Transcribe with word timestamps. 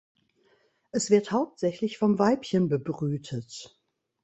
Es 0.89 1.11
wird 1.11 1.31
hauptsächlich 1.31 1.99
vom 1.99 2.17
Weibchen 2.17 2.69
bebrütet. 2.69 3.79